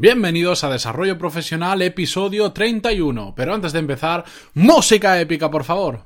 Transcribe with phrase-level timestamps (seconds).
[0.00, 3.34] Bienvenidos a Desarrollo Profesional, episodio 31.
[3.36, 6.04] Pero antes de empezar, música épica, por favor.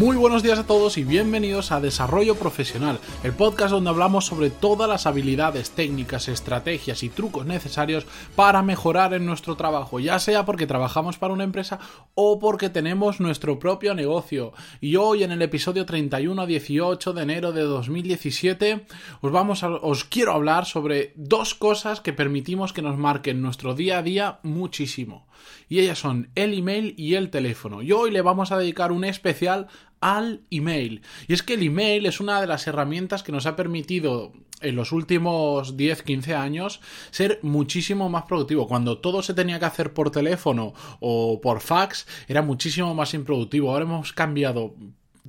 [0.00, 4.48] Muy buenos días a todos y bienvenidos a Desarrollo Profesional, el podcast donde hablamos sobre
[4.48, 10.46] todas las habilidades, técnicas, estrategias y trucos necesarios para mejorar en nuestro trabajo, ya sea
[10.46, 11.80] porque trabajamos para una empresa
[12.14, 14.54] o porque tenemos nuestro propio negocio.
[14.80, 18.86] Y hoy en el episodio 31 a 18 de enero de 2017
[19.20, 23.74] os vamos a, os quiero hablar sobre dos cosas que permitimos que nos marquen nuestro
[23.74, 25.26] día a día muchísimo.
[25.68, 27.82] Y ellas son el email y el teléfono.
[27.82, 29.68] Y hoy le vamos a dedicar un especial
[30.00, 31.02] al email.
[31.28, 34.76] Y es que el email es una de las herramientas que nos ha permitido en
[34.76, 38.68] los últimos 10-15 años ser muchísimo más productivo.
[38.68, 43.70] Cuando todo se tenía que hacer por teléfono o por fax, era muchísimo más improductivo.
[43.70, 44.74] Ahora hemos cambiado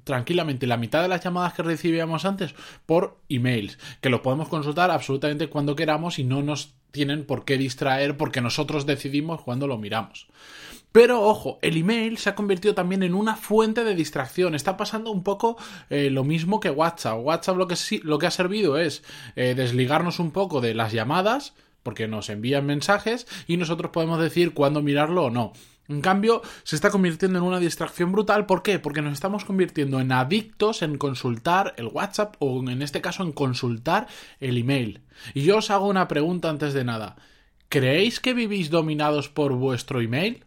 [0.03, 4.91] tranquilamente la mitad de las llamadas que recibíamos antes por emails, que lo podemos consultar
[4.91, 9.77] absolutamente cuando queramos y no nos tienen por qué distraer porque nosotros decidimos cuando lo
[9.77, 10.27] miramos.
[10.91, 14.55] Pero ojo, el email se ha convertido también en una fuente de distracción.
[14.55, 15.57] Está pasando un poco
[15.89, 17.19] eh, lo mismo que WhatsApp.
[17.23, 19.03] WhatsApp lo que, lo que ha servido es
[19.37, 24.53] eh, desligarnos un poco de las llamadas, porque nos envían mensajes y nosotros podemos decir
[24.53, 25.53] cuándo mirarlo o no.
[25.91, 28.45] En cambio, se está convirtiendo en una distracción brutal.
[28.45, 28.79] ¿Por qué?
[28.79, 33.33] Porque nos estamos convirtiendo en adictos en consultar el WhatsApp o en este caso en
[33.33, 34.07] consultar
[34.39, 35.01] el email.
[35.33, 37.17] Y yo os hago una pregunta antes de nada.
[37.67, 40.45] ¿Creéis que vivís dominados por vuestro email?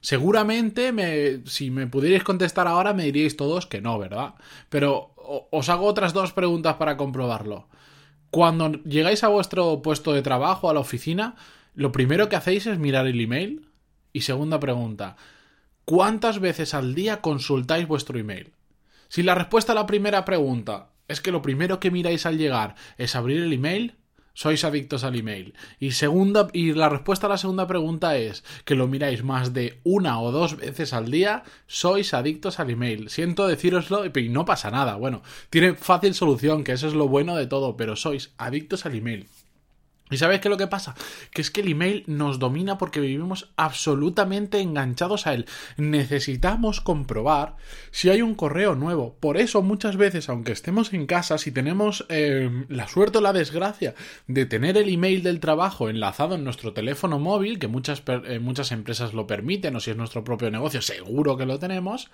[0.00, 4.34] Seguramente, me, si me pudierais contestar ahora, me diríais todos que no, ¿verdad?
[4.68, 5.12] Pero
[5.50, 7.66] os hago otras dos preguntas para comprobarlo.
[8.30, 11.34] Cuando llegáis a vuestro puesto de trabajo, a la oficina,
[11.74, 13.73] ¿lo primero que hacéis es mirar el email?
[14.14, 15.16] Y segunda pregunta,
[15.84, 18.52] ¿cuántas veces al día consultáis vuestro email?
[19.08, 22.76] Si la respuesta a la primera pregunta es que lo primero que miráis al llegar
[22.96, 23.96] es abrir el email,
[24.32, 25.54] sois adictos al email.
[25.80, 29.80] Y segunda y la respuesta a la segunda pregunta es que lo miráis más de
[29.82, 33.10] una o dos veces al día, sois adictos al email.
[33.10, 34.94] Siento decíroslo y no pasa nada.
[34.94, 38.94] Bueno, tiene fácil solución, que eso es lo bueno de todo, pero sois adictos al
[38.94, 39.26] email.
[40.10, 40.94] ¿Y sabéis qué es lo que pasa?
[41.30, 45.46] Que es que el email nos domina porque vivimos absolutamente enganchados a él.
[45.78, 47.56] Necesitamos comprobar
[47.90, 49.16] si hay un correo nuevo.
[49.18, 53.32] Por eso muchas veces, aunque estemos en casa, si tenemos eh, la suerte o la
[53.32, 53.94] desgracia
[54.26, 58.72] de tener el email del trabajo enlazado en nuestro teléfono móvil, que muchas, eh, muchas
[58.72, 62.10] empresas lo permiten, o si es nuestro propio negocio, seguro que lo tenemos,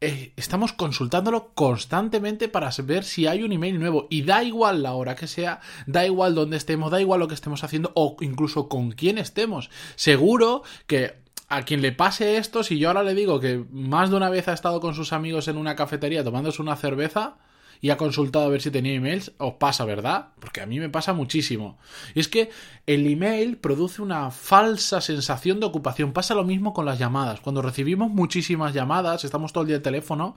[0.00, 4.06] eh, estamos consultándolo constantemente para ver si hay un email nuevo.
[4.10, 7.34] Y da igual la hora que sea, da igual dónde estemos, da igual lo que
[7.34, 9.70] estemos haciendo o incluso con quién estemos.
[9.94, 11.14] Seguro que
[11.48, 14.48] a quien le pase esto, si yo ahora le digo que más de una vez
[14.48, 17.36] ha estado con sus amigos en una cafetería tomándose una cerveza,
[17.80, 20.28] y ha consultado a ver si tenía emails, os pasa, ¿verdad?
[20.40, 21.78] Porque a mí me pasa muchísimo.
[22.14, 22.50] Y es que
[22.86, 26.12] el email produce una falsa sensación de ocupación.
[26.12, 27.40] Pasa lo mismo con las llamadas.
[27.40, 30.36] Cuando recibimos muchísimas llamadas, estamos todo el día en teléfono,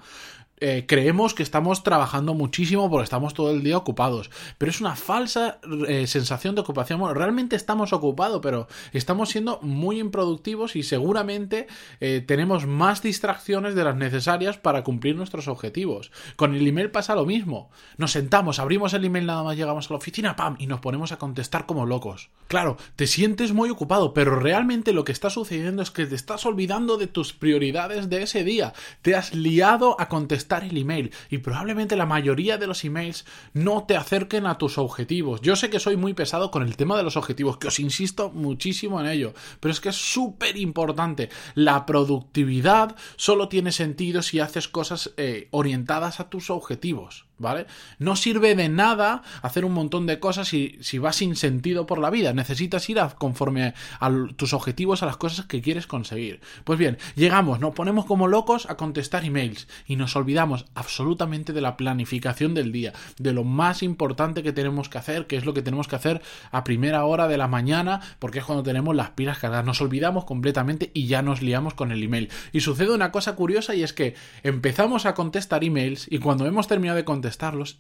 [0.62, 4.30] eh, creemos que estamos trabajando muchísimo porque estamos todo el día ocupados.
[4.58, 7.00] Pero es una falsa eh, sensación de ocupación.
[7.00, 11.68] Bueno, realmente estamos ocupados, pero estamos siendo muy improductivos y seguramente
[12.02, 16.12] eh, tenemos más distracciones de las necesarias para cumplir nuestros objetivos.
[16.36, 17.70] Con el email pasa lo mismo.
[17.98, 20.56] Nos sentamos, abrimos el email nada más llegamos a la oficina, ¡pam!
[20.60, 22.30] y nos ponemos a contestar como locos.
[22.48, 26.46] Claro, te sientes muy ocupado, pero realmente lo que está sucediendo es que te estás
[26.46, 28.74] olvidando de tus prioridades de ese día.
[29.02, 33.84] Te has liado a contestar el email y probablemente la mayoría de los emails no
[33.84, 35.42] te acerquen a tus objetivos.
[35.42, 38.32] Yo sé que soy muy pesado con el tema de los objetivos, que os insisto
[38.32, 41.30] muchísimo en ello, pero es que es súper importante.
[41.54, 47.29] La productividad solo tiene sentido si haces cosas eh, orientadas a tus objetivos.
[47.40, 47.66] ¿Vale?
[47.98, 51.98] No sirve de nada hacer un montón de cosas si, si vas sin sentido por
[51.98, 52.34] la vida.
[52.34, 56.42] Necesitas ir conforme a tus objetivos, a las cosas que quieres conseguir.
[56.64, 61.62] Pues bien, llegamos, nos ponemos como locos a contestar emails y nos olvidamos absolutamente de
[61.62, 65.54] la planificación del día, de lo más importante que tenemos que hacer, que es lo
[65.54, 66.22] que tenemos que hacer
[66.52, 69.66] a primera hora de la mañana, porque es cuando tenemos las pilas cargadas.
[69.66, 72.30] Nos olvidamos completamente y ya nos liamos con el email.
[72.52, 76.68] Y sucede una cosa curiosa y es que empezamos a contestar emails y cuando hemos
[76.68, 77.29] terminado de contestar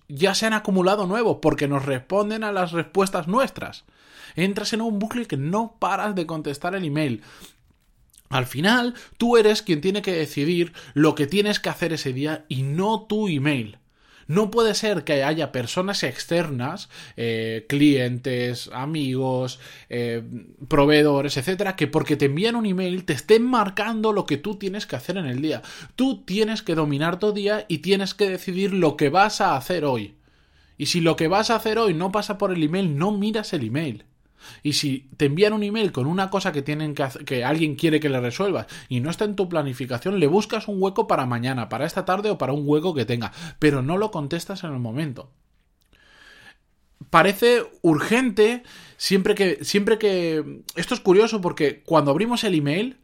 [0.07, 3.86] ya se han acumulado nuevos porque nos responden a las respuestas nuestras.
[4.36, 7.24] Entras en un bucle que no paras de contestar el email.
[8.30, 12.46] Al final, tú eres quien tiene que decidir lo que tienes que hacer ese día
[12.48, 13.80] y no tu email.
[14.30, 16.88] No puede ser que haya personas externas,
[17.18, 19.60] eh, clientes, amigos,
[19.90, 20.22] eh,
[20.68, 24.86] proveedores, etcétera, que porque te envían un email te estén marcando lo que tú tienes
[24.86, 25.64] que hacer en el día.
[25.96, 29.84] Tú tienes que dominar tu día y tienes que decidir lo que vas a hacer
[29.84, 30.14] hoy.
[30.78, 33.52] Y si lo que vas a hacer hoy no pasa por el email, no miras
[33.54, 34.06] el email.
[34.63, 38.00] Y si te envían un email con una cosa que tienen que, que alguien quiere
[38.00, 41.69] que le resuelvas y no está en tu planificación, le buscas un hueco para mañana,
[41.69, 44.80] para esta tarde o para un hueco que tenga, pero no lo contestas en el
[44.80, 45.31] momento.
[47.09, 48.63] Parece urgente
[48.97, 52.97] siempre que siempre que esto es curioso porque cuando abrimos el email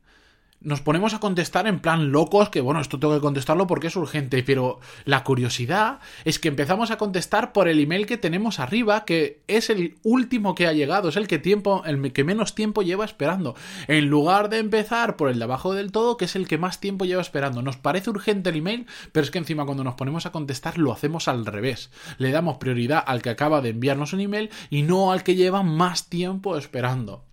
[0.61, 3.95] nos ponemos a contestar en plan locos, que bueno, esto tengo que contestarlo porque es
[3.95, 9.05] urgente, pero la curiosidad es que empezamos a contestar por el email que tenemos arriba,
[9.05, 12.81] que es el último que ha llegado, es el que tiempo, el que menos tiempo
[12.81, 13.55] lleva esperando,
[13.87, 16.79] en lugar de empezar por el de abajo del todo, que es el que más
[16.79, 17.61] tiempo lleva esperando.
[17.61, 20.91] Nos parece urgente el email, pero es que encima cuando nos ponemos a contestar lo
[20.91, 21.91] hacemos al revés.
[22.17, 25.63] Le damos prioridad al que acaba de enviarnos un email y no al que lleva
[25.63, 27.23] más tiempo esperando.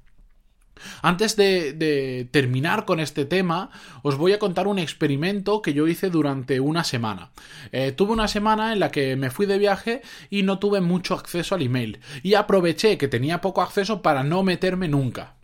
[1.02, 3.70] Antes de, terminar con este tema,
[4.02, 7.31] os voy a contar un experimento que yo hice durante una semana.
[7.73, 11.14] Eh, tuve una semana en la que me fui de viaje y no tuve mucho
[11.14, 12.00] acceso al email.
[12.23, 15.34] Y aproveché que tenía poco acceso para no meterme nunca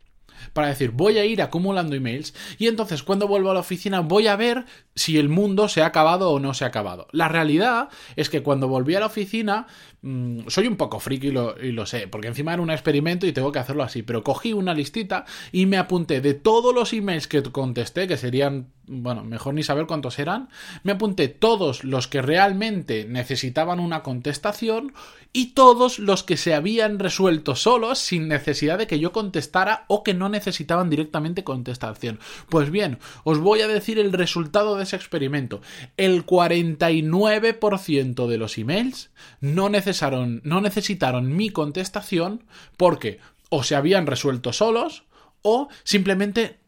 [0.52, 4.26] para decir voy a ir acumulando emails y entonces cuando vuelvo a la oficina voy
[4.26, 4.64] a ver
[4.94, 7.08] si el mundo se ha acabado o no se ha acabado.
[7.12, 9.66] La realidad es que cuando volví a la oficina
[10.00, 13.26] Mm, soy un poco friki y lo, y lo, sé, porque encima era un experimento
[13.26, 16.92] y tengo que hacerlo así, pero cogí una listita y me apunté de todos los
[16.92, 20.50] emails que contesté, que serían, bueno, mejor ni saber cuántos eran,
[20.84, 24.92] me apunté todos los que realmente necesitaban una contestación
[25.32, 30.04] y todos los que se habían resuelto solos sin necesidad de que yo contestara o
[30.04, 32.18] que no necesitaban directamente contestación.
[32.48, 35.60] Pues bien, os voy a decir el resultado de ese experimento.
[35.96, 39.10] El 49% de los emails
[39.40, 42.44] no necesitaban no necesitaron mi contestación
[42.76, 43.18] porque
[43.50, 45.04] o se habían resuelto solos
[45.42, 46.58] o simplemente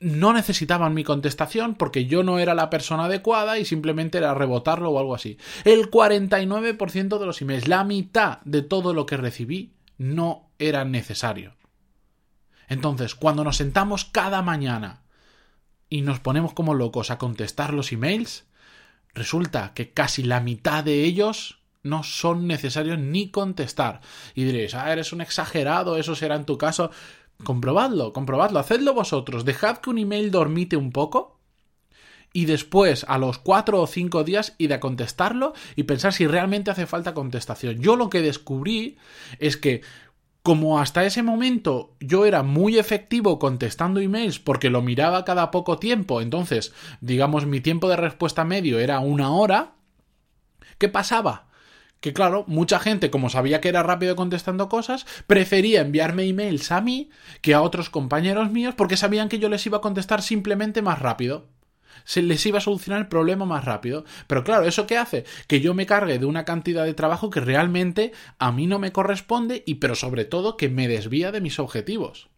[0.00, 4.90] no necesitaban mi contestación porque yo no era la persona adecuada y simplemente era rebotarlo
[4.90, 5.36] o algo así.
[5.64, 11.59] El 49% de los emails, la mitad de todo lo que recibí, no era necesario.
[12.70, 15.02] Entonces, cuando nos sentamos cada mañana
[15.90, 18.46] y nos ponemos como locos a contestar los emails,
[19.12, 24.00] resulta que casi la mitad de ellos no son necesarios ni contestar.
[24.36, 26.92] Y diréis, ah, eres un exagerado, eso será en tu caso.
[27.42, 29.44] Comprobadlo, comprobadlo, hacedlo vosotros.
[29.44, 31.40] Dejad que un email dormite un poco
[32.32, 36.70] y después, a los cuatro o cinco días, id a contestarlo y pensar si realmente
[36.70, 37.80] hace falta contestación.
[37.80, 38.96] Yo lo que descubrí
[39.40, 39.82] es que
[40.42, 45.78] como hasta ese momento yo era muy efectivo contestando emails porque lo miraba cada poco
[45.78, 49.72] tiempo, entonces, digamos, mi tiempo de respuesta medio era una hora,
[50.78, 51.50] ¿qué pasaba?
[52.00, 56.80] que claro, mucha gente, como sabía que era rápido contestando cosas, prefería enviarme emails a
[56.80, 57.10] mí
[57.42, 60.98] que a otros compañeros míos porque sabían que yo les iba a contestar simplemente más
[60.98, 61.48] rápido.
[62.04, 64.04] Se les iba a solucionar el problema más rápido.
[64.26, 65.24] Pero claro, ¿eso qué hace?
[65.46, 68.92] Que yo me cargue de una cantidad de trabajo que realmente a mí no me
[68.92, 72.28] corresponde y pero sobre todo que me desvía de mis objetivos.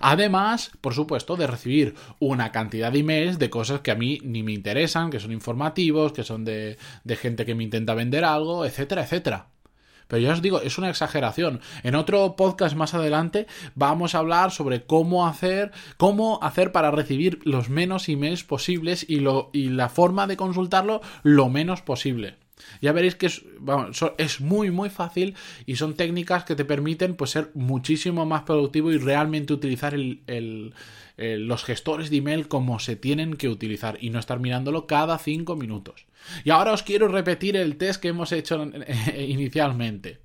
[0.00, 4.42] Además, por supuesto, de recibir una cantidad de emails de cosas que a mí ni
[4.42, 8.64] me interesan, que son informativos, que son de, de gente que me intenta vender algo,
[8.64, 9.48] etcétera, etcétera.
[10.08, 11.60] Pero ya os digo, es una exageración.
[11.82, 17.40] En otro podcast más adelante vamos a hablar sobre cómo hacer, cómo hacer para recibir
[17.44, 22.43] los menos emails posibles y, lo, y la forma de consultarlo lo menos posible.
[22.80, 23.42] Ya veréis que es,
[24.18, 25.34] es muy muy fácil
[25.66, 29.94] y son técnicas que te permiten pues, ser muchísimo más productivo y realmente utilizar
[31.16, 35.56] los gestores de email como se tienen que utilizar y no estar mirándolo cada 5
[35.56, 36.06] minutos.
[36.44, 38.64] Y ahora os quiero repetir el test que hemos hecho
[39.18, 40.18] inicialmente.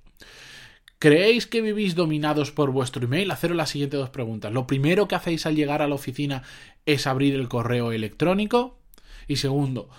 [1.00, 3.31] ¿Creéis que vivís dominados por vuestro email?
[3.31, 4.51] Haceros las siguientes dos preguntas.
[4.51, 6.43] Lo primero que hacéis al llegar a la oficina
[6.86, 8.77] es abrir el correo electrónico.
[9.25, 9.89] Y segundo,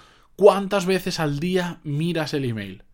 [0.40, 2.85] ¿Cuántas veces al día miras el email?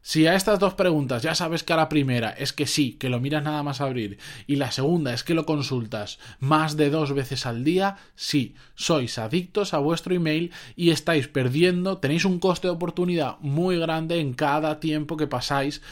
[0.00, 3.10] Si a estas dos preguntas ya sabes que a la primera es que sí, que
[3.10, 7.12] lo miras nada más abrir, y la segunda es que lo consultas más de dos
[7.12, 12.68] veces al día, sí, sois adictos a vuestro email y estáis perdiendo, tenéis un coste
[12.68, 15.82] de oportunidad muy grande en cada tiempo que pasáis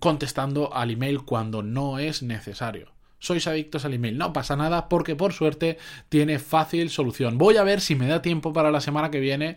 [0.00, 4.18] contestando al email cuando no es necesario sois adictos al email.
[4.18, 5.78] No pasa nada porque por suerte
[6.10, 7.38] tiene fácil solución.
[7.38, 9.56] Voy a ver si me da tiempo para la semana que viene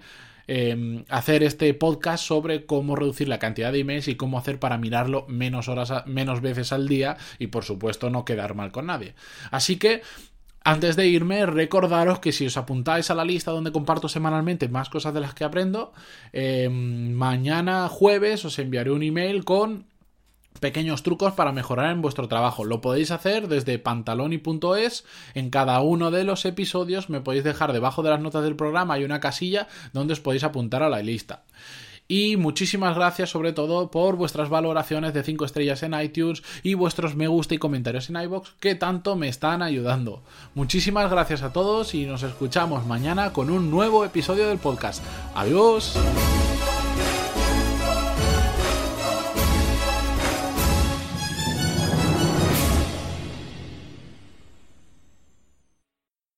[0.52, 4.80] Em, hacer este podcast sobre cómo reducir la cantidad de emails y cómo hacer para
[4.80, 9.14] mirarlo menos horas, menos veces al día y por supuesto no quedar mal con nadie.
[9.52, 10.02] Así que
[10.62, 14.90] Antes de irme, recordaros que si os apuntáis a la lista donde comparto semanalmente más
[14.90, 15.94] cosas de las que aprendo,
[16.34, 19.86] eh, mañana jueves os enviaré un email con
[20.60, 22.66] pequeños trucos para mejorar en vuestro trabajo.
[22.66, 25.06] Lo podéis hacer desde pantaloni.es.
[25.34, 28.96] En cada uno de los episodios me podéis dejar debajo de las notas del programa
[28.96, 31.44] hay una casilla donde os podéis apuntar a la lista.
[32.12, 37.16] Y muchísimas gracias sobre todo por vuestras valoraciones de 5 estrellas en iTunes y vuestros
[37.16, 40.24] me gusta y comentarios en iBox que tanto me están ayudando.
[40.56, 45.04] Muchísimas gracias a todos y nos escuchamos mañana con un nuevo episodio del podcast.
[45.36, 45.96] Adiós.